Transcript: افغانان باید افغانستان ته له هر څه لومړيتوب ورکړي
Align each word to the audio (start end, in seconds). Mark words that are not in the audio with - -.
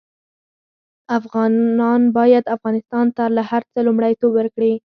افغانان 1.17 2.01
باید 2.17 2.43
افغانستان 2.55 3.05
ته 3.15 3.23
له 3.35 3.41
هر 3.51 3.63
څه 3.71 3.79
لومړيتوب 3.87 4.31
ورکړي 4.35 4.73